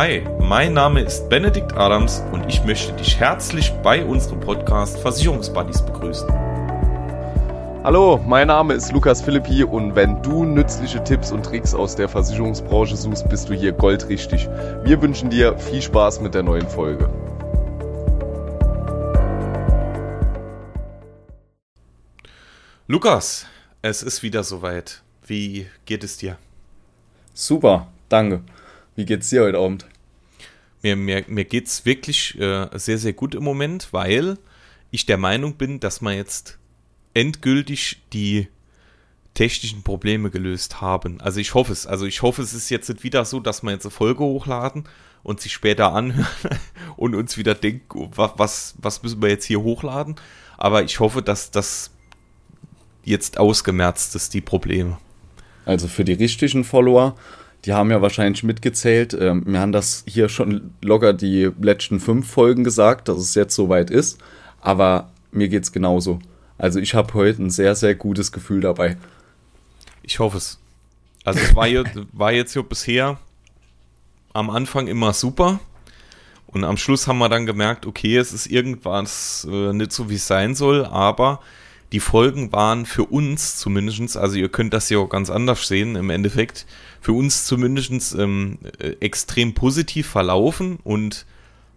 [0.00, 5.82] Hi, mein Name ist Benedikt Adams und ich möchte dich herzlich bei unserem Podcast Versicherungsbuddies
[5.82, 6.28] begrüßen.
[7.82, 12.08] Hallo, mein Name ist Lukas Philippi und wenn du nützliche Tipps und Tricks aus der
[12.08, 14.48] Versicherungsbranche suchst, bist du hier goldrichtig.
[14.84, 17.10] Wir wünschen dir viel Spaß mit der neuen Folge.
[22.86, 23.46] Lukas,
[23.82, 25.02] es ist wieder soweit.
[25.26, 26.38] Wie geht es dir?
[27.34, 28.42] Super, danke.
[28.98, 29.86] Wie geht's dir heute Abend?
[30.82, 34.38] Mir, mir, mir geht's wirklich äh, sehr, sehr gut im Moment, weil
[34.90, 36.58] ich der Meinung bin, dass man jetzt
[37.14, 38.48] endgültig die
[39.34, 41.20] technischen Probleme gelöst haben.
[41.20, 41.86] Also ich hoffe es.
[41.86, 44.84] Also ich hoffe, es ist jetzt nicht wieder so, dass wir jetzt eine Folge hochladen
[45.22, 46.26] und sich später anhören
[46.96, 50.16] und uns wieder denken, was, was müssen wir jetzt hier hochladen.
[50.56, 51.90] Aber ich hoffe, dass das
[53.04, 54.98] jetzt ausgemerzt ist, die Probleme.
[55.64, 57.16] Also für die richtigen Follower,
[57.68, 59.12] die haben ja wahrscheinlich mitgezählt.
[59.12, 63.54] Ähm, wir haben das hier schon locker die letzten fünf Folgen gesagt, dass es jetzt
[63.54, 64.18] soweit ist.
[64.62, 66.18] Aber mir geht es genauso.
[66.56, 68.96] Also ich habe heute ein sehr, sehr gutes Gefühl dabei.
[70.02, 70.58] Ich hoffe es.
[71.24, 73.18] Also es war, hier, war jetzt ja bisher
[74.32, 75.60] am Anfang immer super.
[76.46, 80.14] Und am Schluss haben wir dann gemerkt, okay, es ist irgendwas äh, nicht so, wie
[80.14, 81.40] es sein soll, aber
[81.92, 85.96] die Folgen waren für uns zumindest, also ihr könnt das ja auch ganz anders sehen
[85.96, 86.66] im Endeffekt,
[87.00, 91.24] für uns zumindest ähm, äh, extrem positiv verlaufen und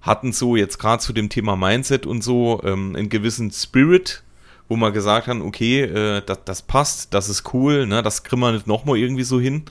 [0.01, 4.23] hatten so jetzt gerade zu dem Thema Mindset und so ähm, einen gewissen Spirit,
[4.67, 8.41] wo man gesagt haben, okay, äh, das, das passt, das ist cool, ne, das kriegen
[8.41, 9.63] wir nicht nochmal irgendwie so hin.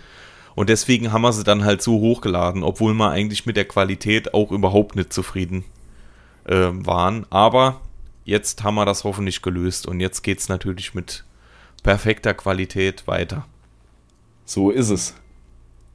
[0.55, 4.35] Und deswegen haben wir sie dann halt so hochgeladen, obwohl wir eigentlich mit der Qualität
[4.35, 5.65] auch überhaupt nicht zufrieden
[6.45, 7.25] äh, waren.
[7.31, 7.81] Aber
[8.25, 11.25] jetzt haben wir das hoffentlich gelöst und jetzt geht es natürlich mit
[11.83, 13.47] perfekter Qualität weiter.
[14.45, 15.15] So ist es.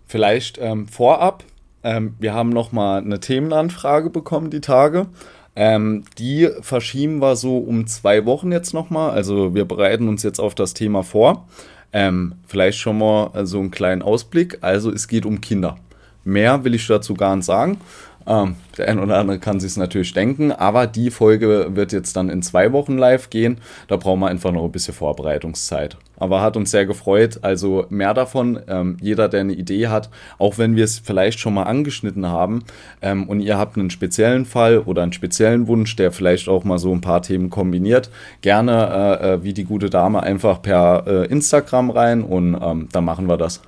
[0.07, 1.43] Vielleicht ähm, vorab,
[1.83, 5.07] ähm, wir haben nochmal eine Themenanfrage bekommen die Tage.
[5.55, 9.11] Ähm, die verschieben wir so um zwei Wochen jetzt nochmal.
[9.11, 11.47] Also wir bereiten uns jetzt auf das Thema vor.
[11.93, 14.57] Ähm, vielleicht schon mal so einen kleinen Ausblick.
[14.61, 15.77] Also es geht um Kinder.
[16.23, 17.79] Mehr will ich dazu gar nicht sagen.
[18.27, 22.15] Ähm, der ein oder andere kann sich es natürlich denken, aber die Folge wird jetzt
[22.15, 23.59] dann in zwei Wochen live gehen.
[23.87, 25.97] Da brauchen wir einfach noch ein bisschen Vorbereitungszeit.
[26.17, 27.39] Aber hat uns sehr gefreut.
[27.41, 28.59] Also mehr davon.
[28.67, 32.63] Ähm, jeder, der eine Idee hat, auch wenn wir es vielleicht schon mal angeschnitten haben
[33.01, 36.79] ähm, und ihr habt einen speziellen Fall oder einen speziellen Wunsch, der vielleicht auch mal
[36.79, 38.09] so ein paar Themen kombiniert,
[38.41, 43.05] gerne äh, äh wie die gute Dame einfach per äh, Instagram rein und ähm, dann
[43.05, 43.61] machen wir das.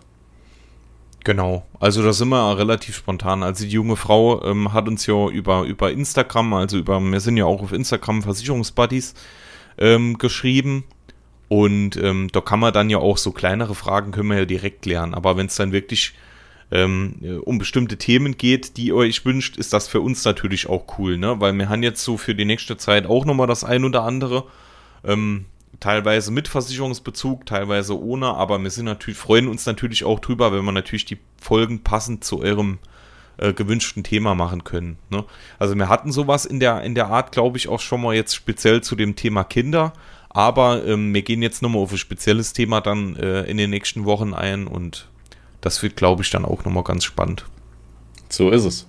[1.28, 3.44] Genau, also da sind wir relativ spontan.
[3.44, 7.36] Also die junge Frau ähm, hat uns ja über, über Instagram, also über, wir sind
[7.36, 9.14] ja auch auf Instagram Versicherungsbuddies
[9.78, 10.86] ähm, geschrieben
[11.50, 14.84] und ähm, da kann man dann ja auch so kleinere Fragen können wir ja direkt
[14.84, 15.14] klären.
[15.14, 16.14] Aber wenn es dann wirklich
[16.72, 20.98] ähm, um bestimmte Themen geht, die ihr euch wünscht, ist das für uns natürlich auch
[20.98, 21.42] cool, ne?
[21.42, 24.46] Weil wir haben jetzt so für die nächste Zeit auch nochmal das ein oder andere.
[25.80, 30.66] Teilweise mit Versicherungsbezug, teilweise ohne, aber wir sind natürlich, freuen uns natürlich auch drüber, wenn
[30.66, 32.80] wir natürlich die Folgen passend zu eurem
[33.38, 34.98] äh, gewünschten Thema machen können.
[35.12, 35.24] Ne?
[35.60, 38.36] Also wir hatten sowas in der, in der Art, glaube ich, auch schon mal jetzt
[38.36, 39.94] speziell zu dem Thema Kinder,
[40.30, 44.06] aber ähm, wir gehen jetzt nochmal auf ein spezielles Thema dann äh, in den nächsten
[44.06, 45.08] Wochen ein und
[45.62, 47.46] das wird, glaube ich, dann auch nochmal ganz spannend.
[48.30, 48.88] So ist es.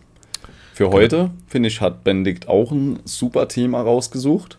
[0.72, 4.59] Für heute, finde ich, hat Benedikt auch ein super Thema rausgesucht.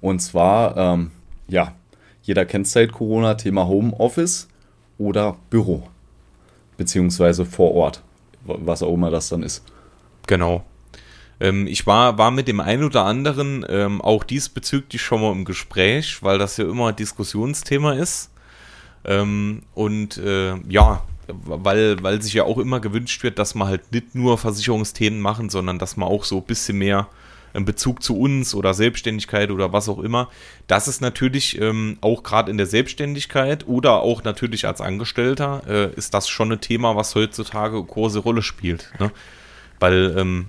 [0.00, 1.12] Und zwar ähm,
[1.50, 1.74] ja,
[2.22, 4.48] jeder kennt seit Corona, Thema Homeoffice
[4.98, 5.88] oder Büro.
[6.76, 8.02] Beziehungsweise vor Ort,
[8.44, 9.64] was auch immer das dann ist.
[10.26, 10.64] Genau.
[11.40, 15.44] Ähm, ich war, war mit dem einen oder anderen ähm, auch diesbezüglich schon mal im
[15.44, 18.30] Gespräch, weil das ja immer Diskussionsthema ist.
[19.04, 23.92] Ähm, und äh, ja, weil, weil sich ja auch immer gewünscht wird, dass man halt
[23.92, 27.08] nicht nur Versicherungsthemen machen, sondern dass man auch so ein bisschen mehr
[27.54, 30.28] in Bezug zu uns oder Selbstständigkeit oder was auch immer.
[30.66, 35.94] Das ist natürlich ähm, auch gerade in der Selbstständigkeit oder auch natürlich als Angestellter äh,
[35.94, 38.92] ist das schon ein Thema, was heutzutage eine große Rolle spielt.
[38.98, 39.10] Ne?
[39.80, 40.46] Weil ähm,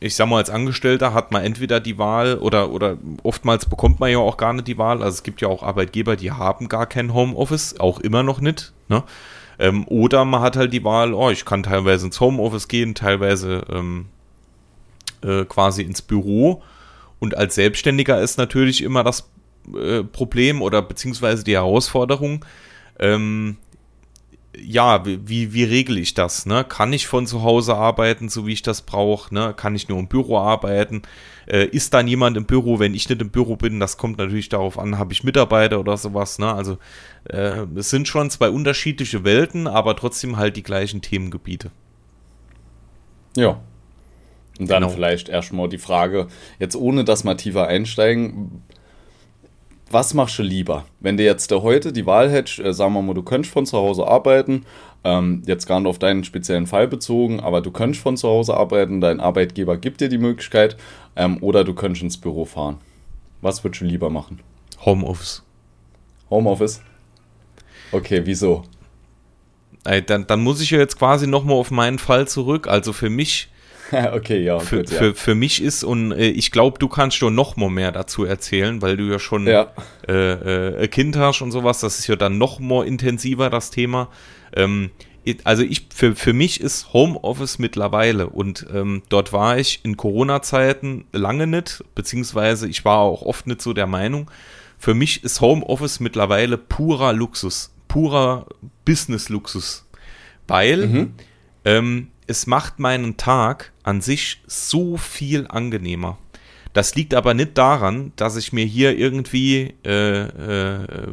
[0.00, 4.10] ich sag mal, als Angestellter hat man entweder die Wahl oder, oder oftmals bekommt man
[4.10, 5.02] ja auch gar nicht die Wahl.
[5.02, 8.72] Also es gibt ja auch Arbeitgeber, die haben gar kein Homeoffice, auch immer noch nicht.
[8.88, 9.02] Ne?
[9.58, 13.64] Ähm, oder man hat halt die Wahl, oh, ich kann teilweise ins Homeoffice gehen, teilweise
[13.70, 14.06] ähm,
[15.24, 16.62] äh, quasi ins Büro.
[17.18, 19.30] Und als Selbstständiger ist natürlich immer das
[19.74, 22.44] äh, Problem oder beziehungsweise die Herausforderung,
[22.98, 23.56] ähm,
[24.56, 26.46] ja, wie, wie regel ich das?
[26.46, 26.64] Ne?
[26.64, 29.34] Kann ich von zu Hause arbeiten, so wie ich das brauche?
[29.34, 29.54] Ne?
[29.56, 31.02] Kann ich nur im Büro arbeiten?
[31.46, 33.80] Äh, ist dann jemand im Büro, wenn ich nicht im Büro bin?
[33.80, 36.38] Das kommt natürlich darauf an, habe ich Mitarbeiter oder sowas.
[36.38, 36.52] Ne?
[36.52, 36.78] Also
[37.24, 41.70] äh, es sind schon zwei unterschiedliche Welten, aber trotzdem halt die gleichen Themengebiete.
[43.36, 43.60] Ja.
[44.58, 44.94] Und dann genau.
[44.94, 46.28] vielleicht erstmal die Frage,
[46.58, 48.62] jetzt ohne dass wir tiefer einsteigen,
[49.90, 50.84] was machst du lieber?
[51.00, 53.78] Wenn du jetzt heute die Wahl hättest, äh, sagen wir mal, du könntest von zu
[53.78, 54.64] Hause arbeiten,
[55.04, 58.54] ähm, jetzt gar nicht auf deinen speziellen Fall bezogen, aber du könntest von zu Hause
[58.54, 60.76] arbeiten, dein Arbeitgeber gibt dir die Möglichkeit,
[61.16, 62.78] ähm, oder du könntest ins Büro fahren.
[63.40, 64.40] Was würdest du lieber machen?
[64.84, 65.42] Homeoffice.
[66.30, 66.80] Homeoffice?
[67.92, 68.64] Okay, wieso?
[70.06, 72.66] Dann, dann muss ich ja jetzt quasi nochmal auf meinen Fall zurück.
[72.66, 73.50] Also für mich
[74.12, 74.58] okay, ja.
[74.58, 74.98] Für, gut, ja.
[74.98, 78.24] Für, für mich ist, und äh, ich glaube, du kannst schon noch mal mehr dazu
[78.24, 79.72] erzählen, weil du ja schon ja.
[80.08, 81.80] Äh, äh, Kind hast und sowas.
[81.80, 84.08] Das ist ja dann noch mal intensiver, das Thema.
[84.54, 84.90] Ähm,
[85.44, 91.06] also ich, für, für mich ist Homeoffice mittlerweile und ähm, dort war ich in Corona-Zeiten
[91.12, 94.30] lange nicht, beziehungsweise ich war auch oft nicht so der Meinung.
[94.78, 98.46] Für mich ist Homeoffice mittlerweile purer Luxus, purer
[98.84, 99.86] Business-Luxus,
[100.46, 101.14] weil mhm.
[101.64, 106.18] ähm, es macht meinen Tag an sich so viel angenehmer.
[106.72, 111.06] Das liegt aber nicht daran, dass ich mir hier irgendwie äh, äh,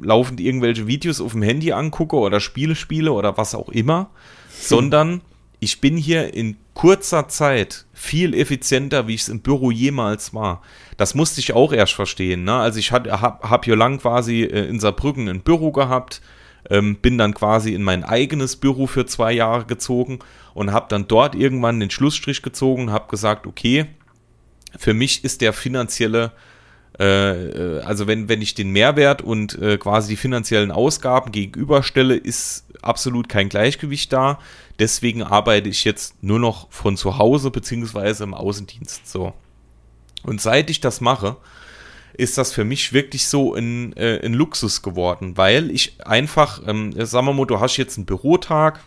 [0.00, 4.08] laufend irgendwelche Videos auf dem Handy angucke oder Spiele spiele oder was auch immer, hm.
[4.50, 5.20] sondern
[5.58, 10.62] ich bin hier in kurzer Zeit viel effizienter, wie ich es im Büro jemals war.
[10.96, 12.44] Das musste ich auch erst verstehen.
[12.44, 12.54] Ne?
[12.54, 16.22] Also ich habe hab hier lang quasi äh, in Saarbrücken ein Büro gehabt,
[16.68, 20.18] ähm, bin dann quasi in mein eigenes Büro für zwei Jahre gezogen
[20.54, 23.86] und habe dann dort irgendwann den Schlussstrich gezogen, habe gesagt, okay,
[24.76, 26.32] für mich ist der finanzielle,
[26.98, 32.16] äh, äh, also wenn, wenn ich den Mehrwert und äh, quasi die finanziellen Ausgaben gegenüberstelle,
[32.16, 34.38] ist absolut kein Gleichgewicht da.
[34.78, 39.10] Deswegen arbeite ich jetzt nur noch von zu Hause beziehungsweise im Außendienst.
[39.10, 39.34] So.
[40.22, 41.36] Und seit ich das mache,
[42.20, 46.92] ist das für mich wirklich so ein, äh, ein Luxus geworden, weil ich einfach, ähm,
[47.04, 48.80] sagen wir mal, du hast jetzt einen Bürotag,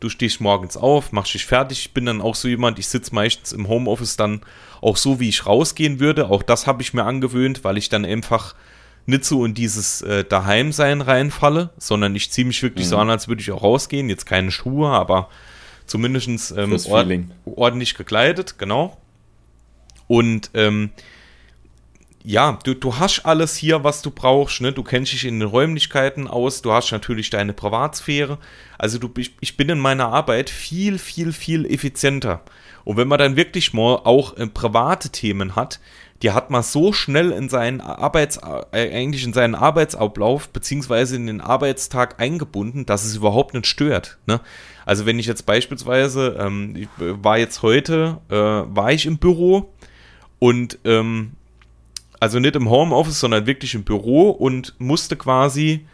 [0.00, 1.80] du stehst morgens auf, machst dich fertig.
[1.80, 4.42] Ich bin dann auch so jemand, ich sitze meistens im Homeoffice dann
[4.80, 6.30] auch so, wie ich rausgehen würde.
[6.30, 8.54] Auch das habe ich mir angewöhnt, weil ich dann einfach
[9.06, 12.90] nicht so in dieses äh, Daheimsein reinfalle, sondern ich ziehe mich wirklich mhm.
[12.90, 14.08] so an, als würde ich auch rausgehen.
[14.08, 15.28] Jetzt keine Schuhe, aber
[15.86, 17.08] zumindest ähm, ord
[17.44, 18.96] ordentlich gekleidet, genau.
[20.06, 20.90] Und ähm,
[22.24, 24.72] ja, du, du hast alles hier, was du brauchst, ne?
[24.72, 28.38] Du kennst dich in den Räumlichkeiten aus, du hast natürlich deine Privatsphäre.
[28.78, 32.42] Also du, ich, ich bin in meiner Arbeit viel, viel, viel effizienter.
[32.84, 35.80] Und wenn man dann wirklich mal auch äh, private Themen hat,
[36.22, 38.38] die hat man so schnell in seinen Arbeits,
[38.72, 44.18] äh, eigentlich in seinen Arbeitsablauf beziehungsweise in den Arbeitstag eingebunden, dass es überhaupt nicht stört.
[44.26, 44.40] Ne?
[44.86, 49.72] Also wenn ich jetzt beispielsweise, ähm, ich war jetzt heute, äh, war ich im Büro
[50.38, 51.32] und ähm,
[52.22, 55.86] also nicht im Homeoffice, sondern wirklich im Büro und musste quasi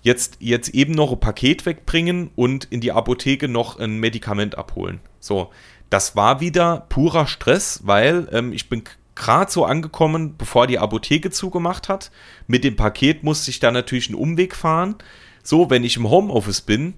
[0.00, 5.00] jetzt, jetzt eben noch ein Paket wegbringen und in die Apotheke noch ein Medikament abholen.
[5.20, 5.50] So,
[5.90, 8.82] das war wieder purer Stress, weil ähm, ich bin
[9.14, 12.10] gerade so angekommen, bevor die Apotheke zugemacht hat.
[12.46, 14.94] Mit dem Paket musste ich dann natürlich einen Umweg fahren.
[15.42, 16.94] So, wenn ich im Homeoffice bin,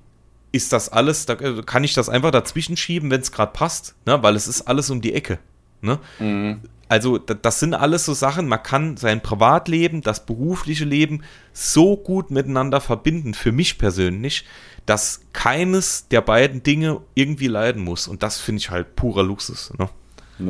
[0.52, 3.96] ist das alles, da äh, kann ich das einfach dazwischen schieben, wenn es gerade passt,
[4.06, 4.22] ne?
[4.22, 5.40] weil es ist alles um die Ecke.
[5.80, 5.98] Ne?
[6.20, 6.60] Mhm.
[6.90, 11.22] Also das sind alles so Sachen, man kann sein Privatleben, das berufliche Leben
[11.52, 14.44] so gut miteinander verbinden, für mich persönlich,
[14.86, 18.08] dass keines der beiden Dinge irgendwie leiden muss.
[18.08, 19.72] Und das finde ich halt purer Luxus.
[19.78, 19.88] Ne?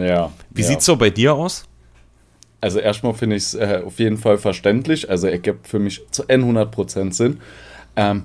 [0.09, 0.33] Ja.
[0.49, 0.69] Wie ja.
[0.69, 1.65] sieht es so bei dir aus?
[2.63, 5.11] Also erstmal finde ich es äh, auf jeden Fall verständlich.
[5.11, 7.41] Also er gibt für mich zu 100% Sinn.
[7.97, 8.23] Ähm,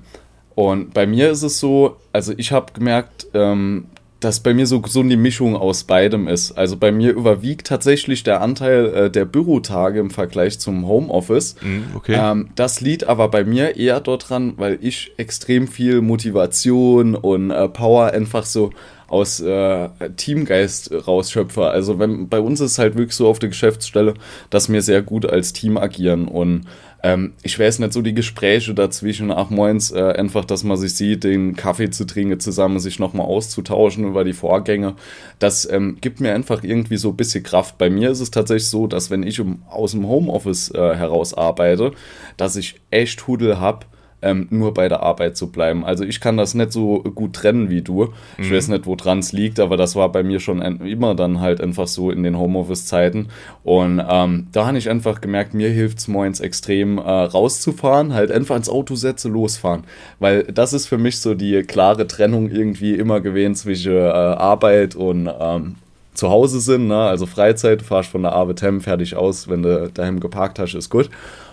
[0.54, 3.88] und bei mir ist es so, also ich habe gemerkt, ähm,
[4.26, 6.50] dass bei mir so, so eine Mischung aus beidem ist.
[6.58, 11.54] Also bei mir überwiegt tatsächlich der Anteil äh, der Bürotage im Vergleich zum Homeoffice.
[11.62, 12.18] Mm, okay.
[12.20, 17.52] Ähm, das liegt aber bei mir eher dort dran, weil ich extrem viel Motivation und
[17.52, 18.70] äh, Power einfach so
[19.08, 21.66] aus äh, Teamgeist rausschöpfe.
[21.68, 24.14] Also wenn, bei uns ist es halt wirklich so auf der Geschäftsstelle,
[24.50, 26.66] dass wir sehr gut als Team agieren und
[27.02, 30.94] ähm, ich weiß nicht so die Gespräche dazwischen, ach moins, äh, einfach, dass man sich
[30.94, 34.96] sieht, den Kaffee zu trinken zusammen, sich nochmal auszutauschen über die Vorgänge.
[35.38, 37.78] Das ähm, gibt mir einfach irgendwie so ein bisschen Kraft.
[37.78, 41.32] Bei mir ist es tatsächlich so, dass wenn ich um, aus dem Homeoffice äh, heraus
[41.32, 41.92] arbeite,
[42.36, 43.86] dass ich echt Hudel habe,
[44.26, 45.84] ähm, nur bei der Arbeit zu bleiben.
[45.84, 48.12] Also ich kann das nicht so gut trennen wie du.
[48.38, 48.54] Ich mhm.
[48.54, 51.86] weiß nicht, woran es liegt, aber das war bei mir schon immer dann halt einfach
[51.86, 53.28] so in den Homeoffice-Zeiten.
[53.64, 58.30] Und ähm, da habe ich einfach gemerkt, mir hilft es morgens extrem äh, rauszufahren, halt
[58.30, 59.84] einfach ins Auto setze, losfahren.
[60.18, 64.94] Weil das ist für mich so die klare Trennung irgendwie immer gewesen zwischen äh, Arbeit
[64.94, 65.76] und ähm,
[66.16, 67.02] zu Hause sind, ne?
[67.02, 70.74] also Freizeit, du fahrst von der Arbeit hem, fertig aus, wenn du daheim geparkt hast,
[70.74, 71.10] ist gut.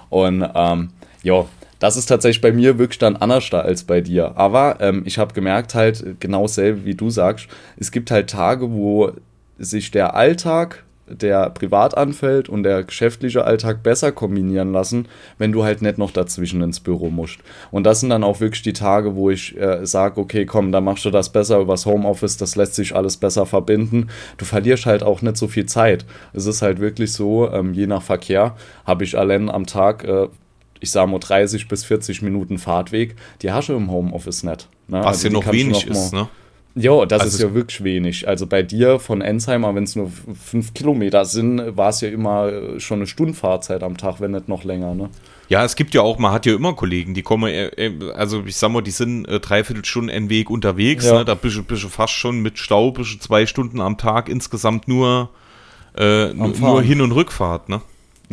[0.09, 0.89] Und ähm,
[1.21, 1.45] ja,
[1.83, 4.37] das ist tatsächlich bei mir wirklich dann anders da als bei dir.
[4.37, 8.71] Aber ähm, ich habe gemerkt halt, genau dasselbe wie du sagst, es gibt halt Tage,
[8.71, 9.11] wo
[9.57, 15.65] sich der Alltag der privat anfällt und der geschäftliche Alltag besser kombinieren lassen, wenn du
[15.65, 17.39] halt nicht noch dazwischen ins Büro musst.
[17.69, 20.79] Und das sind dann auch wirklich die Tage, wo ich äh, sage, okay, komm, da
[20.79, 24.07] machst du das besser übers Homeoffice, das lässt sich alles besser verbinden.
[24.37, 26.05] Du verlierst halt auch nicht so viel Zeit.
[26.31, 30.29] Es ist halt wirklich so, ähm, je nach Verkehr habe ich allein am Tag äh,
[30.83, 34.67] ich sage mal 30 bis 40 Minuten Fahrtweg, die hast du im Homeoffice nicht.
[34.89, 34.99] Ne?
[34.99, 36.27] Was also ja noch wenig noch ist, ne?
[36.75, 38.27] Ja, das also ist ja wirklich wenig.
[38.27, 42.79] Also bei dir von Ensheimer, wenn es nur fünf Kilometer sind, war es ja immer
[42.79, 45.09] schon eine Stundenfahrzeit am Tag, wenn nicht noch länger, ne?
[45.49, 48.43] Ja, es gibt ja auch, man hat ja immer Kollegen, die kommen, äh, äh, also
[48.45, 51.19] ich sag mal, die sind äh, dreiviertel Stunden einen Weg unterwegs, ja.
[51.19, 51.25] ne?
[51.25, 55.29] da bist du fast schon mit Stau, bist zwei Stunden am Tag insgesamt nur,
[55.95, 57.81] äh, nur Hin- und Rückfahrt, ne?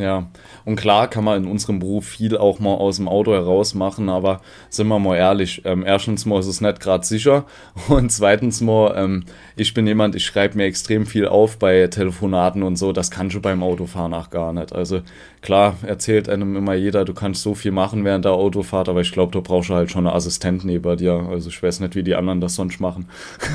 [0.01, 0.31] Ja,
[0.65, 4.09] und klar kann man in unserem Beruf viel auch mal aus dem Auto heraus machen,
[4.09, 4.41] aber
[4.71, 7.45] sind wir mal ehrlich, ähm, erstens mal ist es nicht gerade sicher
[7.89, 9.25] und zweitens mal, ähm,
[9.57, 13.37] ich bin jemand, ich schreibe mir extrem viel auf bei Telefonaten und so, das kannst
[13.37, 14.73] du beim Autofahren auch gar nicht.
[14.75, 15.03] Also
[15.43, 19.13] klar erzählt einem immer jeder, du kannst so viel machen während der Autofahrt, aber ich
[19.13, 21.13] glaube, du brauchst halt schon einen Assistent neben dir.
[21.31, 23.07] Also ich weiß nicht, wie die anderen das sonst machen.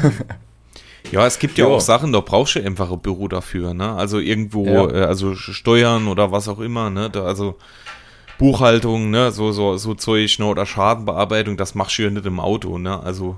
[1.12, 3.93] Ja, es gibt ja, ja, auch Sachen, da brauchst du einfach ein Büro dafür, ne?
[3.93, 4.91] Also irgendwo, ja.
[4.91, 7.09] äh, also Steuern oder was auch immer, ne?
[7.09, 7.55] Da, also
[8.38, 9.31] Buchhaltung, ne?
[9.31, 10.45] So, so, so Zeug, ne?
[10.45, 13.01] Oder Schadenbearbeitung, das machst du ja nicht im Auto, ne?
[13.01, 13.38] Also.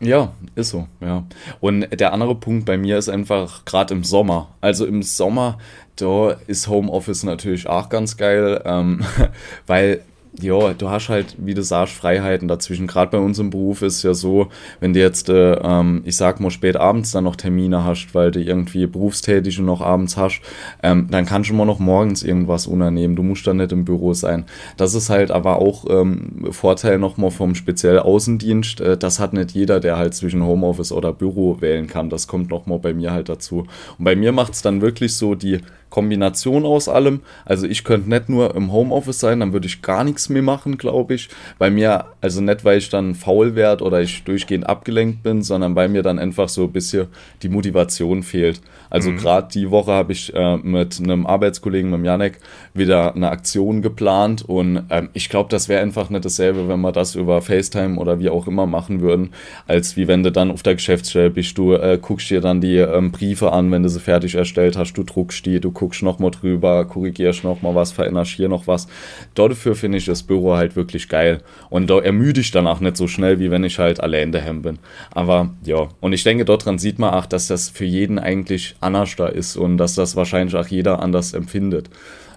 [0.00, 1.24] Ja, ist so, ja.
[1.60, 4.48] Und der andere Punkt bei mir ist einfach gerade im Sommer.
[4.62, 5.58] Also im Sommer,
[5.96, 9.04] da ist Homeoffice natürlich auch ganz geil, ähm,
[9.66, 10.02] weil
[10.40, 12.86] ja, du hast halt, wie du sagst, Freiheiten dazwischen.
[12.86, 16.16] Gerade bei uns im Beruf ist es ja so, wenn du jetzt, äh, ähm, ich
[16.16, 20.16] sag mal, spät abends dann noch Termine hast, weil du irgendwie berufstätig und noch abends
[20.16, 20.40] hast,
[20.82, 23.16] ähm, dann kannst du immer noch morgens irgendwas unternehmen.
[23.16, 24.44] Du musst dann nicht im Büro sein.
[24.76, 28.80] Das ist halt aber auch ähm, Vorteil nochmal vom speziell Außendienst.
[28.80, 32.08] Äh, das hat nicht jeder, der halt zwischen Homeoffice oder Büro wählen kann.
[32.08, 33.66] Das kommt nochmal bei mir halt dazu.
[33.98, 37.20] Und bei mir macht es dann wirklich so die Kombination aus allem.
[37.44, 40.78] Also ich könnte nicht nur im Homeoffice sein, dann würde ich gar nichts mehr machen,
[40.78, 41.28] glaube ich.
[41.58, 45.74] Bei mir, also nicht, weil ich dann faul werde oder ich durchgehend abgelenkt bin, sondern
[45.74, 47.08] bei mir dann einfach so ein bisschen
[47.42, 48.60] die Motivation fehlt.
[48.90, 49.16] Also mhm.
[49.16, 52.40] gerade die Woche habe ich äh, mit einem Arbeitskollegen, mit Janek,
[52.74, 56.92] wieder eine Aktion geplant und ähm, ich glaube, das wäre einfach nicht dasselbe, wenn wir
[56.92, 59.30] das über FaceTime oder wie auch immer machen würden,
[59.66, 62.76] als wie wenn du dann auf der Geschäftsstelle bist, du äh, guckst dir dann die
[62.76, 66.32] ähm, Briefe an, wenn du sie fertig erstellt hast, du druckst die, du guckst nochmal
[66.32, 68.88] drüber, korrigierst nochmal was, veränderst hier noch was.
[69.34, 72.96] Dafür finde ich das Büro halt wirklich geil und da ermüde ich dann auch nicht
[72.96, 74.78] so schnell, wie wenn ich halt allein daheim bin.
[75.12, 78.74] Aber ja, und ich denke, dort dran sieht man auch, dass das für jeden eigentlich
[78.80, 81.90] anders da ist und dass das wahrscheinlich auch jeder anders empfindet.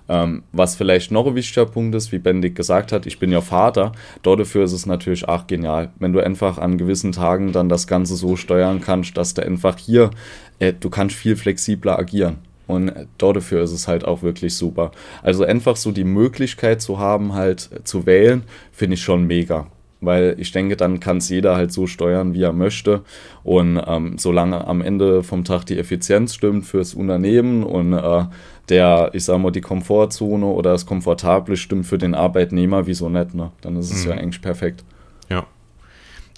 [0.10, 3.40] Ähm, was vielleicht noch ein wichtiger Punkt ist, wie Bendig gesagt hat, ich bin ja
[3.40, 7.88] Vater, dafür ist es natürlich auch genial, wenn du einfach an gewissen Tagen dann das
[7.88, 10.12] Ganze so steuern kannst, dass du einfach hier,
[10.60, 12.40] äh, du kannst viel flexibler agieren.
[12.66, 14.92] Und dafür ist es halt auch wirklich super.
[15.22, 19.68] Also einfach so die Möglichkeit zu haben, halt zu wählen, finde ich schon mega
[20.06, 23.02] weil ich denke, dann kann es jeder halt so steuern, wie er möchte.
[23.44, 28.26] Und ähm, solange am Ende vom Tag die Effizienz stimmt fürs Unternehmen und äh,
[28.70, 33.34] der, ich sag mal, die Komfortzone oder das Komfortable stimmt für den Arbeitnehmer, wieso nicht,
[33.34, 33.52] ne?
[33.62, 34.12] Dann ist es mhm.
[34.12, 34.84] ja eigentlich perfekt.
[35.30, 35.46] Ja.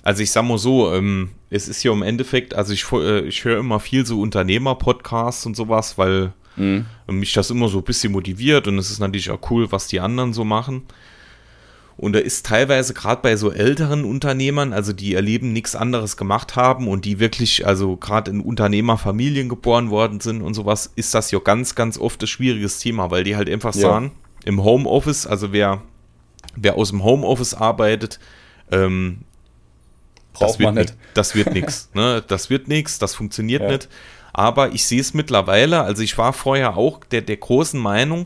[0.03, 3.43] Also ich sag mal so, ähm, es ist ja im Endeffekt, also ich, äh, ich
[3.45, 6.86] höre immer viel so Unternehmer-Podcasts und sowas, weil mhm.
[7.07, 10.00] mich das immer so ein bisschen motiviert und es ist natürlich auch cool, was die
[10.00, 10.84] anderen so machen.
[11.98, 16.18] Und da ist teilweise gerade bei so älteren Unternehmern, also die ihr Leben nichts anderes
[16.18, 21.14] gemacht haben und die wirklich, also gerade in Unternehmerfamilien geboren worden sind und sowas, ist
[21.14, 23.82] das ja ganz, ganz oft ein schwieriges Thema, weil die halt einfach ja.
[23.82, 24.12] sagen,
[24.44, 25.82] im Homeoffice, also wer,
[26.56, 28.20] wer aus dem Homeoffice arbeitet,
[28.72, 29.20] ähm,
[30.36, 30.96] Braucht man nicht.
[31.14, 31.90] Das wird nichts.
[31.96, 32.22] Ne?
[32.28, 33.70] Das wird nichts, das funktioniert ja.
[33.70, 33.90] nicht.
[34.34, 38.25] Aber ich sehe es mittlerweile, also ich war vorher auch der, der großen Meinung,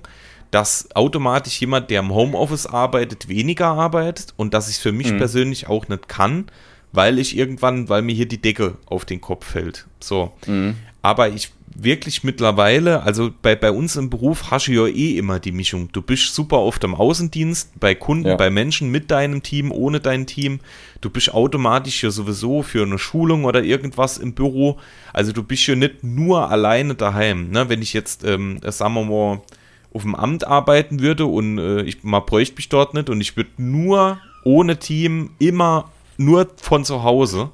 [0.51, 5.11] dass automatisch jemand, der im Homeoffice arbeitet, weniger arbeitet und dass ich es für mich
[5.11, 5.17] mhm.
[5.17, 6.47] persönlich auch nicht kann,
[6.91, 9.85] weil ich irgendwann, weil mir hier die Decke auf den Kopf fällt.
[9.99, 10.31] So.
[10.47, 10.75] Mhm.
[11.01, 11.51] Aber ich
[11.83, 15.89] wirklich mittlerweile, also bei, bei uns im Beruf hast du ja eh immer die Mischung.
[15.91, 18.35] Du bist super oft im Außendienst, bei Kunden, ja.
[18.35, 20.59] bei Menschen mit deinem Team, ohne dein Team.
[21.01, 24.79] Du bist automatisch ja sowieso für eine Schulung oder irgendwas im Büro.
[25.13, 27.49] Also du bist ja nicht nur alleine daheim.
[27.51, 27.69] Ne?
[27.69, 29.41] Wenn ich jetzt, ähm, sagen wir mal,
[29.93, 33.35] auf dem Amt arbeiten würde und äh, ich mal bräuchte mich dort nicht und ich
[33.35, 37.49] würde nur ohne Team immer nur von zu Hause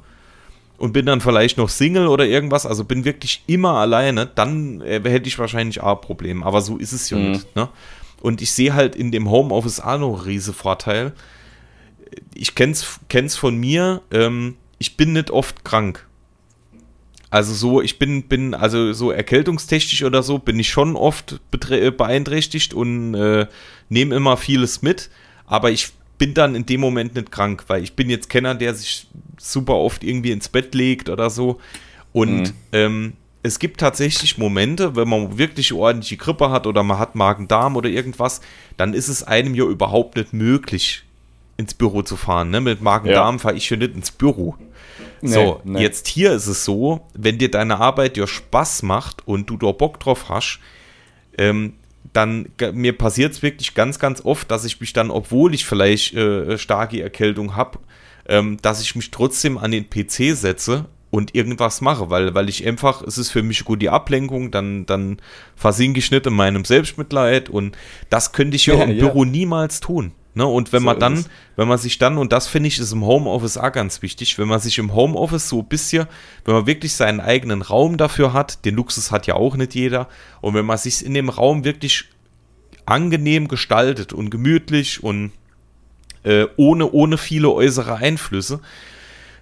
[0.77, 5.01] und bin dann vielleicht noch Single oder irgendwas, also bin wirklich immer alleine, dann äh,
[5.03, 6.45] hätte ich wahrscheinlich auch Probleme.
[6.45, 7.31] Aber so ist es ja mhm.
[7.31, 7.55] nicht.
[7.55, 7.69] Ne?
[8.21, 11.13] Und ich sehe halt in dem Homeoffice auch noch einen riesen Vorteil,
[12.33, 16.04] ich kenn's, kenn's von mir, ähm, ich bin nicht oft krank.
[17.35, 22.73] Also so, ich bin, bin, also so erkältungstechnisch oder so, bin ich schon oft beeinträchtigt
[22.73, 23.47] und äh,
[23.89, 25.09] nehme immer vieles mit,
[25.45, 28.73] aber ich bin dann in dem Moment nicht krank, weil ich bin jetzt Kenner, der
[28.73, 31.59] sich super oft irgendwie ins Bett legt oder so.
[32.13, 32.53] Und mhm.
[32.71, 33.13] ähm,
[33.43, 37.89] es gibt tatsächlich Momente, wenn man wirklich ordentliche Grippe hat oder man hat Magen-Darm oder
[37.89, 38.39] irgendwas,
[38.77, 41.03] dann ist es einem ja überhaupt nicht möglich,
[41.57, 42.50] ins Büro zu fahren.
[42.50, 42.62] Ne?
[42.62, 43.39] Mit Magen-Darm ja.
[43.39, 44.55] fahre ich ja nicht ins Büro.
[45.21, 45.81] Nee, so, nee.
[45.81, 49.71] jetzt hier ist es so, wenn dir deine Arbeit dir Spaß macht und du da
[49.71, 50.59] Bock drauf hast,
[51.38, 51.74] ähm,
[52.13, 56.13] dann mir passiert es wirklich ganz, ganz oft, dass ich mich dann, obwohl ich vielleicht
[56.13, 57.79] äh, starke Erkältung habe,
[58.27, 62.65] ähm, dass ich mich trotzdem an den PC setze und irgendwas mache, weil, weil ich
[62.65, 65.17] einfach, es ist für mich gut die Ablenkung, dann, dann
[65.55, 67.77] versinke ich nicht in meinem Selbstmitleid und
[68.09, 69.05] das könnte ich ja, ja im ja.
[69.05, 70.12] Büro niemals tun.
[70.35, 70.45] Ne?
[70.45, 71.25] Und wenn so man dann,
[71.55, 74.49] wenn man sich dann, und das finde ich ist im Homeoffice auch ganz wichtig, wenn
[74.49, 76.07] man sich im Homeoffice so ein bisschen,
[76.43, 80.09] wenn man wirklich seinen eigenen Raum dafür hat, den Luxus hat ja auch nicht jeder,
[80.41, 82.05] und wenn man sich in dem Raum wirklich
[82.85, 85.31] angenehm gestaltet und gemütlich und
[86.23, 88.59] äh, ohne, ohne viele äußere Einflüsse,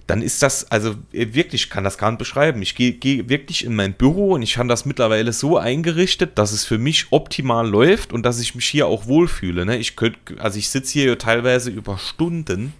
[0.07, 2.61] dann ist das, also äh, wirklich, ich kann das gar nicht beschreiben.
[2.61, 6.51] Ich gehe geh wirklich in mein Büro und ich habe das mittlerweile so eingerichtet, dass
[6.51, 9.65] es für mich optimal läuft und dass ich mich hier auch wohlfühle.
[9.65, 9.77] Ne?
[9.77, 12.73] Ich könnte, also ich sitze hier teilweise über Stunden.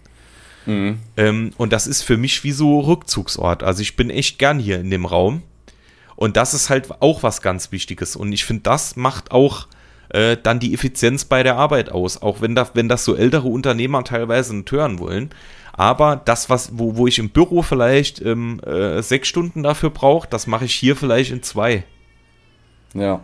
[0.65, 0.99] Mhm.
[1.17, 3.63] Ähm, und das ist für mich wie so Rückzugsort.
[3.63, 5.43] Also ich bin echt gern hier in dem Raum.
[6.15, 8.15] Und das ist halt auch was ganz Wichtiges.
[8.15, 9.67] Und ich finde, das macht auch
[10.09, 12.21] äh, dann die Effizienz bei der Arbeit aus.
[12.21, 15.31] Auch wenn, da, wenn das so ältere Unternehmer teilweise nicht hören wollen.
[15.73, 20.27] Aber das, was, wo, wo ich im Büro vielleicht ähm, äh, sechs Stunden dafür brauche,
[20.29, 21.83] das mache ich hier vielleicht in zwei.
[22.93, 23.21] Ja.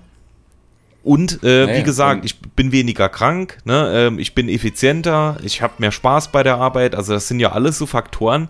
[1.04, 3.92] Und äh, nee, wie gesagt, ich bin weniger krank, ne?
[3.94, 6.94] ähm, ich bin effizienter, ich habe mehr Spaß bei der Arbeit.
[6.96, 8.50] Also das sind ja alles so Faktoren,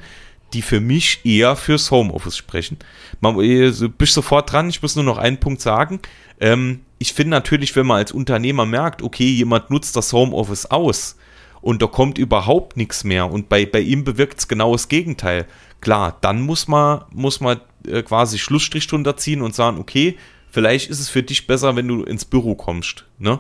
[0.54, 2.78] die für mich eher fürs Homeoffice sprechen.
[3.20, 6.00] Man, äh, du bist sofort dran, ich muss nur noch einen Punkt sagen.
[6.40, 11.18] Ähm, ich finde natürlich, wenn man als Unternehmer merkt, okay, jemand nutzt das Homeoffice aus,
[11.62, 13.32] und da kommt überhaupt nichts mehr.
[13.32, 15.46] Und bei, bei ihm bewirkt es genau das Gegenteil.
[15.82, 20.18] Klar, dann muss man, muss man äh, quasi Schlussstrich drunter ziehen und sagen, okay,
[20.52, 23.06] vielleicht ist es für dich besser, wenn du ins Büro kommst.
[23.18, 23.40] Ne?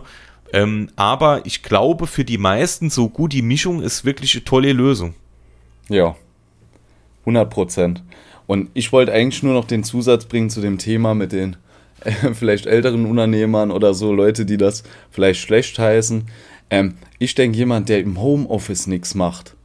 [0.54, 4.74] Ähm, aber ich glaube, für die meisten so gut die Mischung ist wirklich eine tolle
[4.74, 5.14] Lösung.
[5.90, 6.16] Ja,
[7.22, 8.04] 100 Prozent.
[8.48, 11.58] Und ich wollte eigentlich nur noch den Zusatz bringen zu dem Thema mit den
[12.02, 16.26] äh, vielleicht älteren Unternehmern oder so, Leute, die das vielleicht schlecht heißen.
[16.70, 19.56] Ähm, ich denke, jemand, der im Homeoffice nichts macht,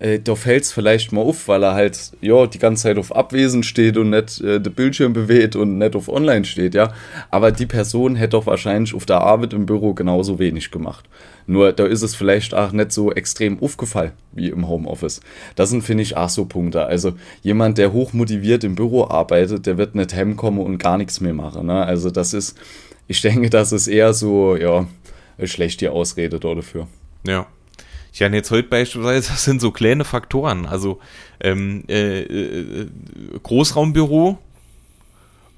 [0.00, 3.14] äh, da fällt es vielleicht mal auf, weil er halt ja, die ganze Zeit auf
[3.14, 6.92] Abwesen steht und nicht äh, den Bildschirm bewegt und nicht auf Online steht, ja.
[7.30, 11.04] Aber die Person hätte doch wahrscheinlich auf der Arbeit im Büro genauso wenig gemacht.
[11.46, 15.20] Nur da ist es vielleicht auch nicht so extrem aufgefallen wie im Homeoffice.
[15.54, 16.86] Das sind, finde ich, auch so Punkte.
[16.86, 21.34] Also jemand, der hochmotiviert im Büro arbeitet, der wird nicht heimkommen und gar nichts mehr
[21.34, 21.66] machen.
[21.66, 21.84] Ne?
[21.84, 22.56] Also das ist,
[23.06, 24.86] ich denke, das ist eher so, ja,
[25.46, 26.86] schlecht die Ausrede dafür.
[27.26, 27.46] Ja.
[28.12, 30.66] Ich habe jetzt heute beispielsweise, das sind so kleine Faktoren.
[30.66, 31.00] Also
[31.40, 32.86] ähm, äh, äh,
[33.42, 34.38] Großraumbüro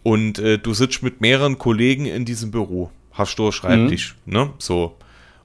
[0.03, 2.91] und äh, du sitzt mit mehreren Kollegen in diesem Büro.
[3.13, 4.33] Hast du Schreibtisch, mhm.
[4.33, 4.51] ne?
[4.59, 4.97] So.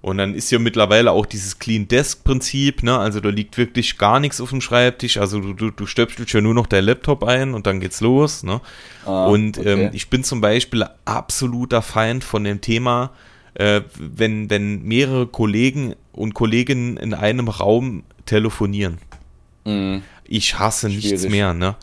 [0.01, 2.97] Und dann ist ja mittlerweile auch dieses Clean Desk Prinzip, ne?
[2.97, 5.17] Also da liegt wirklich gar nichts auf dem Schreibtisch.
[5.17, 8.43] Also du, du, du stöpselst ja nur noch dein Laptop ein und dann geht's los,
[8.43, 8.61] ne?
[9.05, 9.85] Ah, und okay.
[9.85, 13.11] ähm, ich bin zum Beispiel absoluter Feind von dem Thema,
[13.57, 18.99] äh, wenn, wenn mehrere Kollegen und Kolleginnen in einem Raum telefonieren.
[19.65, 20.03] Mhm.
[20.25, 21.11] Ich hasse Schwierig.
[21.11, 21.75] nichts mehr, ne?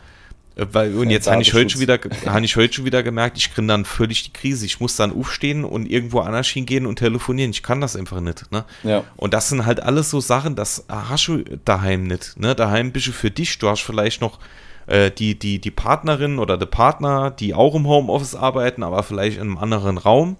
[0.55, 3.37] Äh, weil, und jetzt habe ich, heute schon wieder, hab ich heute schon wieder gemerkt,
[3.37, 4.65] ich kriege dann völlig die Krise.
[4.65, 7.51] Ich muss dann aufstehen und irgendwo anders hingehen und telefonieren.
[7.51, 8.49] Ich kann das einfach nicht.
[8.53, 8.63] Ne?
[8.83, 9.03] Ja.
[9.17, 12.39] Und das sind halt alles so Sachen, das hast du daheim nicht.
[12.39, 12.55] Ne?
[12.55, 13.59] Daheim bist du für dich.
[13.59, 14.39] Du hast vielleicht noch
[14.87, 19.37] äh, die, die, die Partnerin oder der Partner, die auch im Homeoffice arbeiten, aber vielleicht
[19.37, 20.37] in einem anderen Raum.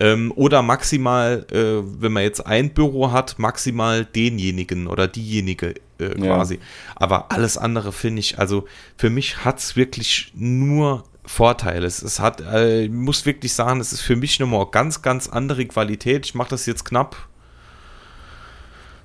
[0.00, 6.10] Ähm, oder maximal, äh, wenn man jetzt ein Büro hat, maximal denjenigen oder diejenige äh,
[6.10, 6.54] quasi.
[6.54, 6.60] Ja.
[6.94, 11.86] Aber alles andere finde ich, also für mich hat es wirklich nur Vorteile.
[11.86, 15.28] Es, es hat, äh, ich muss wirklich sagen, es ist für mich nochmal ganz, ganz
[15.28, 16.26] andere Qualität.
[16.26, 17.16] Ich mache das jetzt knapp,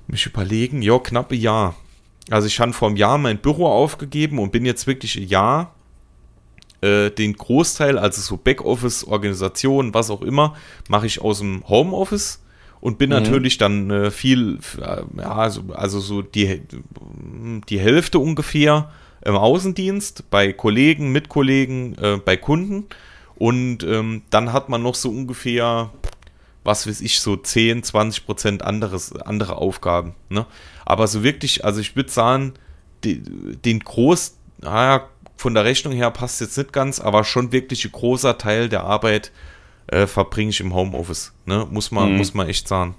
[0.06, 1.74] mich überlegen, ja, knappe Jahr.
[2.30, 5.73] Also ich habe vor einem Jahr mein Büro aufgegeben und bin jetzt wirklich ein Jahr
[6.84, 10.54] äh, den Großteil, also so Backoffice, Organisation, was auch immer,
[10.88, 12.42] mache ich aus dem Homeoffice
[12.80, 13.16] und bin mhm.
[13.16, 16.62] natürlich dann äh, viel, äh, ja, also, also so die,
[17.68, 18.90] die Hälfte ungefähr
[19.24, 22.84] im Außendienst, bei Kollegen, Mitkollegen, äh, bei Kunden
[23.36, 25.90] und ähm, dann hat man noch so ungefähr
[26.64, 30.14] was weiß ich, so 10, 20 Prozent anderes, andere Aufgaben.
[30.30, 30.46] Ne?
[30.86, 32.54] Aber so wirklich, also ich würde sagen,
[33.04, 37.84] die, den Groß, naja, von der Rechnung her passt jetzt nicht ganz, aber schon wirklich
[37.84, 39.32] ein großer Teil der Arbeit
[39.88, 41.32] äh, verbringe ich im Homeoffice.
[41.46, 41.66] Ne?
[41.70, 42.18] Muss, man, mhm.
[42.18, 42.94] muss man echt sagen.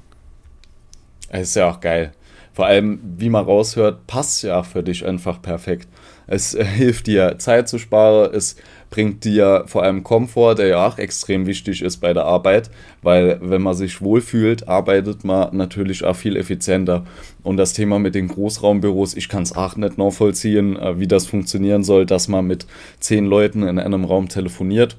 [1.29, 2.13] Es ist ja auch geil.
[2.53, 5.89] Vor allem, wie man raushört, passt ja für dich einfach perfekt.
[6.27, 8.55] Es hilft dir, Zeit zu sparen, es
[8.89, 12.69] bringt dir vor allem Komfort, der ja auch extrem wichtig ist bei der Arbeit,
[13.01, 17.03] weil wenn man sich wohlfühlt, arbeitet man natürlich auch viel effizienter.
[17.43, 21.25] Und das Thema mit den Großraumbüros, ich kann es auch nicht nachvollziehen, äh, wie das
[21.25, 22.67] funktionieren soll, dass man mit
[22.99, 24.95] zehn Leuten in einem Raum telefoniert.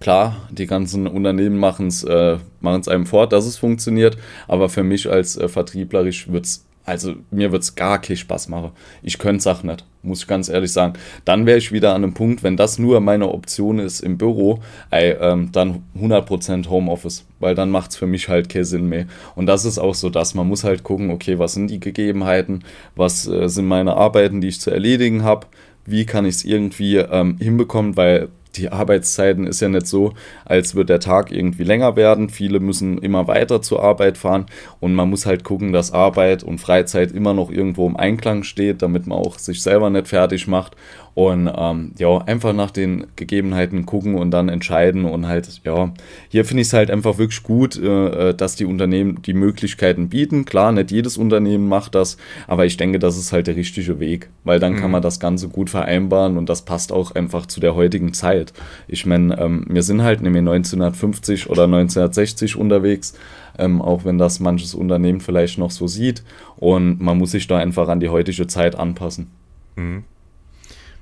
[0.00, 5.10] Klar, die ganzen Unternehmen machen es äh, einem fort, dass es funktioniert, aber für mich
[5.10, 8.70] als äh, Vertrieblerisch wird es also mir wird es gar keinen Spaß machen.
[9.02, 10.94] Ich könnte es auch nicht, muss ich ganz ehrlich sagen.
[11.24, 14.60] Dann wäre ich wieder an einem Punkt, wenn das nur meine Option ist im Büro,
[14.90, 19.06] ey, ähm, dann 100% Homeoffice, weil dann macht es für mich halt keinen Sinn mehr.
[19.36, 22.64] Und das ist auch so das, man muss halt gucken, okay, was sind die Gegebenheiten,
[22.96, 25.46] was äh, sind meine Arbeiten, die ich zu erledigen habe,
[25.84, 30.74] wie kann ich es irgendwie ähm, hinbekommen, weil die Arbeitszeiten ist ja nicht so, als
[30.74, 32.28] würde der Tag irgendwie länger werden.
[32.28, 34.46] Viele müssen immer weiter zur Arbeit fahren
[34.80, 38.82] und man muss halt gucken, dass Arbeit und Freizeit immer noch irgendwo im Einklang steht,
[38.82, 40.76] damit man auch sich selber nicht fertig macht
[41.18, 45.04] und ähm, ja, einfach nach den Gegebenheiten gucken und dann entscheiden.
[45.04, 45.92] Und halt, ja,
[46.28, 50.10] hier finde ich es halt einfach wirklich gut, äh, äh, dass die Unternehmen die Möglichkeiten
[50.10, 50.44] bieten.
[50.44, 54.30] Klar, nicht jedes Unternehmen macht das, aber ich denke, das ist halt der richtige Weg,
[54.44, 54.76] weil dann mhm.
[54.76, 58.52] kann man das Ganze gut vereinbaren und das passt auch einfach zu der heutigen Zeit.
[58.86, 63.14] Ich meine, ähm, wir sind halt nämlich 1950 oder 1960 unterwegs.
[63.58, 66.22] Ähm, auch wenn das manches Unternehmen vielleicht noch so sieht.
[66.58, 69.32] Und man muss sich da einfach an die heutige Zeit anpassen.
[69.74, 70.04] Mhm.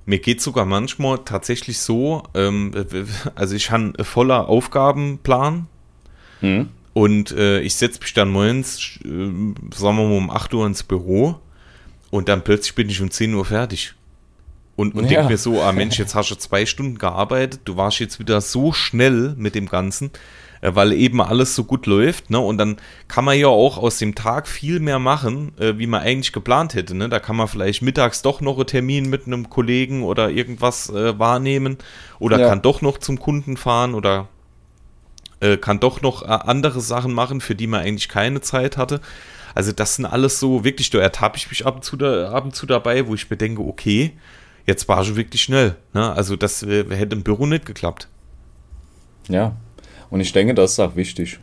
[0.07, 2.71] Mir geht sogar manchmal tatsächlich so, ähm,
[3.35, 5.67] also ich habe einen voller Aufgabenplan
[6.41, 6.69] mhm.
[6.95, 9.09] und äh, ich setze mich dann morgens, äh,
[9.75, 11.41] sagen wir mal um 8 Uhr ins Büro
[12.11, 13.95] und dann plötzlich bin ich um 10 Uhr fertig.
[14.77, 15.09] Und, und ja.
[15.09, 18.41] denke mir so, ah Mensch, jetzt hast du zwei Stunden gearbeitet, du warst jetzt wieder
[18.41, 20.11] so schnell mit dem Ganzen.
[20.61, 22.31] Äh, weil eben alles so gut läuft.
[22.31, 22.39] Ne?
[22.39, 22.77] Und dann
[23.09, 26.75] kann man ja auch aus dem Tag viel mehr machen, äh, wie man eigentlich geplant
[26.75, 26.95] hätte.
[26.95, 27.09] Ne?
[27.09, 31.19] Da kann man vielleicht mittags doch noch einen Termin mit einem Kollegen oder irgendwas äh,
[31.19, 31.79] wahrnehmen
[32.19, 32.49] oder ja.
[32.49, 34.29] kann doch noch zum Kunden fahren oder
[35.41, 39.01] äh, kann doch noch äh, andere Sachen machen, für die man eigentlich keine Zeit hatte.
[39.55, 42.45] Also das sind alles so, wirklich, da ertappe ich mich ab und, zu da, ab
[42.45, 44.13] und zu dabei, wo ich mir denke, okay,
[44.67, 45.77] jetzt war schon wirklich schnell.
[45.95, 46.13] Ne?
[46.13, 48.09] Also das äh, hätte im Büro nicht geklappt.
[49.29, 49.57] Ja,
[50.11, 51.39] und ich denke, das ist auch wichtig,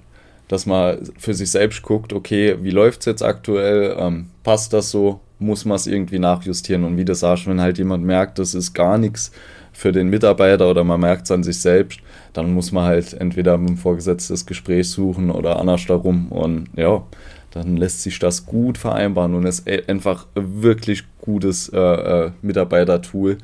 [0.47, 3.95] dass man für sich selbst guckt, okay, wie läuft es jetzt aktuell?
[3.97, 5.19] Ähm, passt das so?
[5.39, 6.84] Muss man es irgendwie nachjustieren?
[6.84, 9.32] Und wie du sagst, wenn halt jemand merkt, das ist gar nichts
[9.73, 11.99] für den Mitarbeiter oder man merkt es an sich selbst,
[12.34, 16.32] dann muss man halt entweder mit dem Vorgesetzten das Gespräch suchen oder anders darum.
[16.32, 17.04] Und ja,
[17.52, 23.38] dann lässt sich das gut vereinbaren und ist e-, einfach wirklich gutes äh, äh, Mitarbeitertool,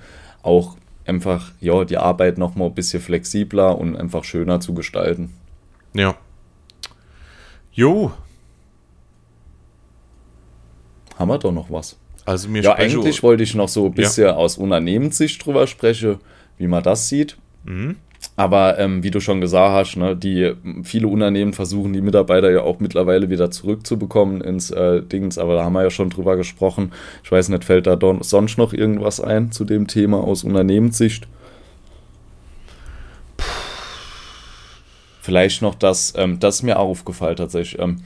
[0.43, 0.77] auch
[1.10, 5.34] einfach ja, die Arbeit noch mal ein bisschen flexibler und einfach schöner zu gestalten.
[5.93, 6.15] Ja.
[7.74, 8.13] Jo.
[11.17, 11.98] Haben wir doch noch was.
[12.26, 14.36] Also mir ja, eigentlich wollte ich noch so ein bisschen ja.
[14.36, 16.19] aus Unternehmenssicht drüber sprechen,
[16.58, 17.38] wie man das sieht.
[17.63, 17.98] Mhm.
[18.39, 22.62] Aber ähm, wie du schon gesagt hast, ne, die viele Unternehmen versuchen die Mitarbeiter ja
[22.62, 26.93] auch mittlerweile wieder zurückzubekommen ins äh, Dings, aber da haben wir ja schon drüber gesprochen.
[27.21, 31.28] Ich weiß nicht, fällt da sonst noch irgendwas ein zu dem Thema aus Unternehmenssicht?
[35.19, 37.82] Vielleicht noch das, ähm, das ist mir auch aufgefallen tatsächlich.
[37.82, 38.04] Ähm,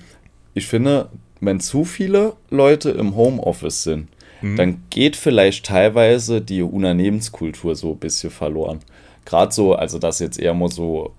[0.56, 1.10] ich finde,
[1.42, 4.08] wenn zu viele Leute im Homeoffice sind,
[4.42, 4.56] mhm.
[4.56, 8.80] dann geht vielleicht teilweise die Unternehmenskultur so ein bisschen verloren
[9.26, 11.14] gerade so, also das jetzt eher mal so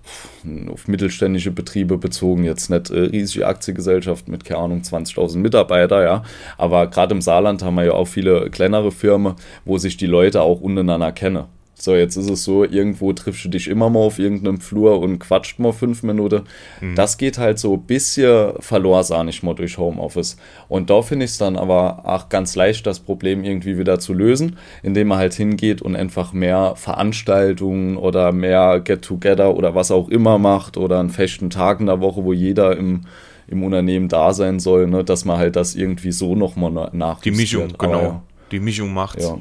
[0.71, 6.23] auf mittelständische Betriebe bezogen, jetzt nicht äh, riesige Aktiengesellschaft mit, keine Ahnung, 20.000 Mitarbeiter, ja.
[6.59, 10.43] Aber gerade im Saarland haben wir ja auch viele kleinere Firmen, wo sich die Leute
[10.43, 11.45] auch untereinander kennen.
[11.77, 15.19] So, jetzt ist es so, irgendwo triffst du dich immer mal auf irgendeinem Flur und
[15.19, 16.43] quatscht mal fünf Minuten.
[16.81, 16.95] Mhm.
[16.95, 20.37] Das geht halt so ein bisschen verloren, sah nicht mal durch Homeoffice.
[20.69, 24.15] Und da finde ich es dann aber auch ganz leicht, das Problem irgendwie wieder zu
[24.15, 30.09] lösen, indem man halt hingeht und einfach mehr Veranstaltungen oder mehr Get-Together oder was auch
[30.09, 33.03] immer macht oder einen festen Tag in der Woche, wo jeder im
[33.47, 37.21] im Unternehmen da sein soll, ne, dass man halt das irgendwie so nochmal nach.
[37.21, 38.01] Die Mischung, genau.
[38.03, 38.23] Ja.
[38.51, 39.39] Die Mischung macht Ja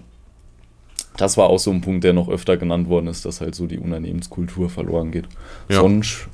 [1.18, 3.68] das war auch so ein Punkt, der noch öfter genannt worden ist, dass halt so
[3.68, 5.26] die Unternehmenskultur verloren geht.
[5.70, 5.82] Ja.
[5.82, 6.28] Sonst.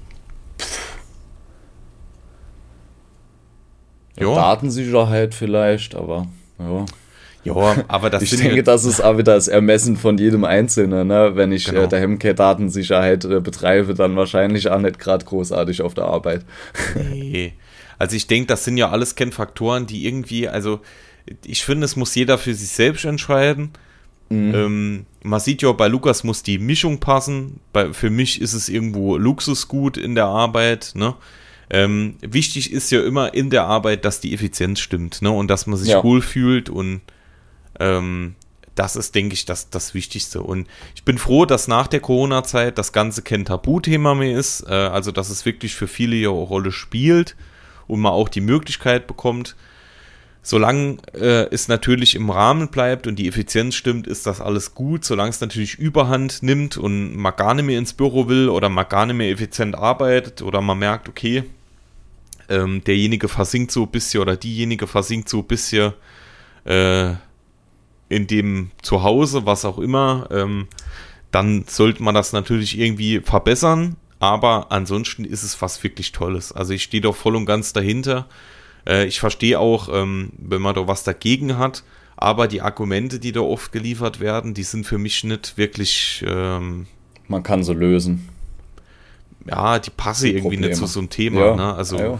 [4.18, 6.28] Ja, Datensicherheit vielleicht, aber
[6.60, 6.86] ja.
[7.46, 11.08] Ja, aber das Ich denke, das ist auch wieder das Ermessen von jedem Einzelnen.
[11.08, 11.32] Ne?
[11.36, 11.84] Wenn ich genau.
[11.84, 16.46] äh, der Hemke Datensicherheit äh, betreibe, dann wahrscheinlich auch nicht gerade großartig auf der Arbeit.
[17.12, 17.54] Nee.
[17.98, 20.82] Also ich denke, das sind ja alles Kennfaktoren, die irgendwie, also
[21.46, 23.72] ich finde, es muss jeder für sich selbst entscheiden.
[24.30, 24.56] Mhm.
[24.56, 27.60] Ähm, man sieht ja, bei Lukas muss die Mischung passen.
[27.74, 30.94] Bei, für mich ist es irgendwo Luxusgut in der Arbeit.
[30.96, 31.16] Ne?
[31.70, 35.32] Ähm, wichtig ist ja immer in der Arbeit, dass die Effizienz stimmt ne?
[35.32, 36.04] und dass man sich ja.
[36.04, 37.02] wohlfühlt und
[37.80, 38.36] ähm,
[38.80, 40.42] das ist, denke ich, das, das Wichtigste.
[40.42, 44.62] Und ich bin froh, dass nach der Corona-Zeit das Ganze kein Tabuthema mehr ist.
[44.70, 47.36] Äh, also, dass es wirklich für viele ja eine Rolle spielt
[47.88, 49.58] und man auch die Möglichkeit bekommt,
[50.50, 55.06] Solange äh, es natürlich im Rahmen bleibt und die Effizienz stimmt, ist das alles gut.
[55.06, 58.90] Solange es natürlich Überhand nimmt und man gar nicht mehr ins Büro will oder man
[58.90, 61.44] gar nicht mehr effizient arbeitet oder man merkt, okay,
[62.50, 65.94] ähm, derjenige versinkt so ein bisschen oder diejenige versinkt so ein bisschen
[66.66, 67.12] äh,
[68.10, 70.68] in dem Zuhause, was auch immer, ähm,
[71.30, 73.98] dann sollte man das natürlich irgendwie verbessern.
[74.18, 76.52] Aber ansonsten ist es was wirklich Tolles.
[76.52, 78.28] Also ich stehe doch voll und ganz dahinter.
[78.88, 81.84] Äh, ich verstehe auch, ähm, wenn man da was dagegen hat,
[82.18, 86.24] aber die Argumente, die da oft geliefert werden, die sind für mich nicht wirklich.
[86.28, 86.88] Ähm,
[87.28, 88.28] man kann sie lösen.
[89.46, 90.68] Ja, die passen die irgendwie Probleme.
[90.68, 91.46] nicht zu so einem Thema.
[91.46, 91.74] Ja, ne?
[91.74, 91.98] Also.
[91.98, 92.20] Ja.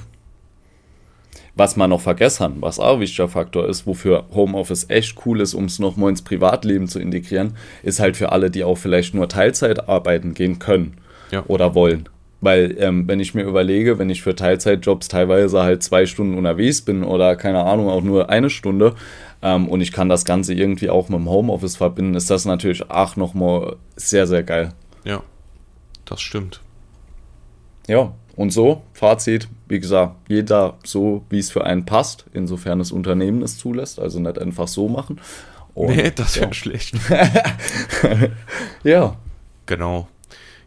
[1.56, 5.54] Was man noch vergessen, was auch ein wichtiger Faktor ist, wofür Homeoffice echt cool ist,
[5.54, 9.28] um es nochmal ins Privatleben zu integrieren, ist halt für alle, die auch vielleicht nur
[9.28, 10.96] Teilzeit arbeiten gehen können
[11.32, 11.44] ja.
[11.48, 12.08] oder wollen.
[12.42, 16.82] Weil, ähm, wenn ich mir überlege, wenn ich für Teilzeitjobs teilweise halt zwei Stunden unterwegs
[16.82, 18.96] bin oder keine Ahnung, auch nur eine Stunde
[19.42, 22.90] ähm, und ich kann das Ganze irgendwie auch mit dem Homeoffice verbinden, ist das natürlich
[22.90, 24.74] auch nochmal sehr, sehr geil.
[25.04, 25.22] Ja,
[26.06, 26.62] das stimmt.
[27.88, 32.94] Ja, und so, Fazit, wie gesagt, jeder so, wie es für einen passt, insofern das
[32.94, 35.20] Unternehmen es zulässt, also nicht einfach so machen.
[35.74, 36.54] Und, nee, das wäre ja.
[36.54, 36.96] schlecht.
[38.84, 39.16] ja.
[39.66, 40.08] Genau.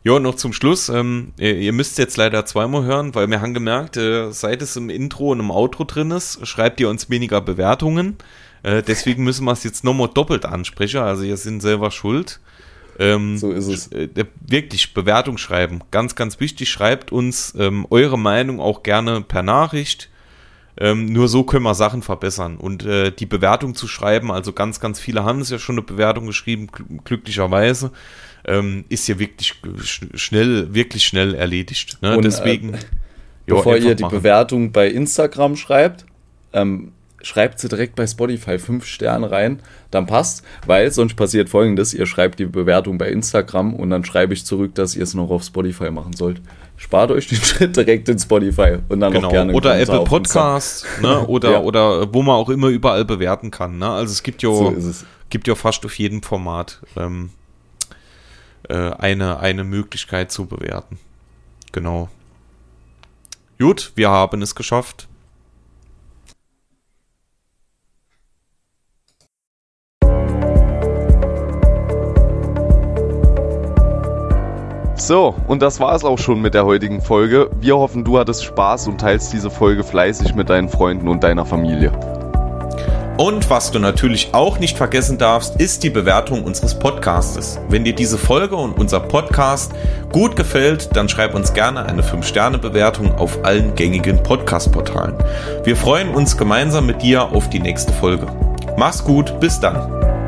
[0.04, 0.88] Ja, noch zum Schluss.
[0.88, 4.76] Ähm, ihr, ihr, müsst jetzt leider zweimal hören, weil wir haben gemerkt, äh, seit es
[4.76, 8.16] im Intro und im Outro drin ist, schreibt ihr uns weniger Bewertungen.
[8.64, 11.00] Äh, deswegen müssen wir es jetzt nochmal doppelt ansprechen.
[11.00, 12.40] Also ihr sind selber schuld.
[12.98, 13.92] Ähm, so ist es.
[13.92, 14.08] Äh,
[14.40, 15.82] wirklich Bewertung schreiben.
[15.92, 16.68] Ganz, ganz wichtig.
[16.68, 20.10] Schreibt uns ähm, eure Meinung auch gerne per Nachricht.
[20.78, 22.56] Ähm, nur so können wir Sachen verbessern.
[22.56, 25.82] Und äh, die Bewertung zu schreiben, also ganz, ganz viele haben es ja schon eine
[25.82, 26.68] Bewertung geschrieben,
[27.04, 27.92] glücklicherweise
[28.44, 29.54] ähm, ist ja wirklich
[30.14, 31.98] schnell, wirklich schnell erledigt.
[32.02, 32.16] Ne?
[32.16, 32.74] Und, Deswegen.
[32.74, 32.78] Äh,
[33.46, 34.18] jo, bevor ihr die machen.
[34.18, 36.04] Bewertung bei Instagram schreibt,
[36.52, 41.94] ähm, schreibt sie direkt bei Spotify fünf Sterne rein, dann passt, weil sonst passiert folgendes:
[41.94, 45.30] Ihr schreibt die Bewertung bei Instagram und dann schreibe ich zurück, dass ihr es noch
[45.30, 46.40] auf Spotify machen sollt.
[46.76, 49.26] Spart euch den Schritt direkt in Spotify und dann genau.
[49.26, 49.52] noch gerne.
[49.52, 51.24] Oder Apple Podcast, ne?
[51.28, 51.60] oder, ja.
[51.60, 53.78] oder wo man auch immer überall bewerten kann.
[53.78, 53.88] Ne?
[53.88, 54.74] Also es gibt ja, so
[55.30, 56.80] gibt ja fast auf jedem Format.
[56.96, 57.41] Ähm, äh,
[58.68, 60.98] eine, eine Möglichkeit zu bewerten.
[61.72, 62.08] Genau.
[63.58, 65.08] Gut, wir haben es geschafft.
[74.96, 77.50] So, und das war es auch schon mit der heutigen Folge.
[77.60, 81.44] Wir hoffen, du hattest Spaß und teilst diese Folge fleißig mit deinen Freunden und deiner
[81.44, 81.90] Familie.
[83.22, 87.60] Und was du natürlich auch nicht vergessen darfst, ist die Bewertung unseres Podcastes.
[87.68, 89.70] Wenn dir diese Folge und unser Podcast
[90.10, 95.14] gut gefällt, dann schreib uns gerne eine 5-Sterne-Bewertung auf allen gängigen Podcast-Portalen.
[95.62, 98.26] Wir freuen uns gemeinsam mit dir auf die nächste Folge.
[98.76, 100.21] Mach's gut, bis dann.